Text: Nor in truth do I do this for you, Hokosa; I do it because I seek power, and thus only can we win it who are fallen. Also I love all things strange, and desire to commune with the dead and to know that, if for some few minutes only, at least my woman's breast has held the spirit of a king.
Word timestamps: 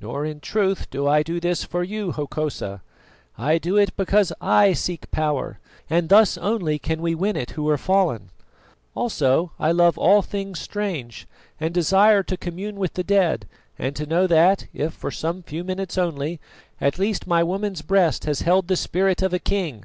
Nor 0.00 0.26
in 0.26 0.40
truth 0.40 0.90
do 0.90 1.06
I 1.06 1.22
do 1.22 1.38
this 1.38 1.62
for 1.62 1.84
you, 1.84 2.10
Hokosa; 2.10 2.82
I 3.38 3.56
do 3.56 3.76
it 3.76 3.94
because 3.96 4.32
I 4.40 4.72
seek 4.72 5.08
power, 5.12 5.60
and 5.88 6.08
thus 6.08 6.36
only 6.36 6.76
can 6.80 7.00
we 7.00 7.14
win 7.14 7.36
it 7.36 7.52
who 7.52 7.68
are 7.68 7.78
fallen. 7.78 8.30
Also 8.96 9.52
I 9.60 9.70
love 9.70 9.96
all 9.96 10.22
things 10.22 10.58
strange, 10.58 11.28
and 11.60 11.72
desire 11.72 12.24
to 12.24 12.36
commune 12.36 12.80
with 12.80 12.94
the 12.94 13.04
dead 13.04 13.46
and 13.78 13.94
to 13.94 14.06
know 14.06 14.26
that, 14.26 14.66
if 14.74 14.92
for 14.92 15.12
some 15.12 15.44
few 15.44 15.62
minutes 15.62 15.96
only, 15.96 16.40
at 16.80 16.98
least 16.98 17.28
my 17.28 17.44
woman's 17.44 17.82
breast 17.82 18.24
has 18.24 18.40
held 18.40 18.66
the 18.66 18.74
spirit 18.74 19.22
of 19.22 19.32
a 19.32 19.38
king. 19.38 19.84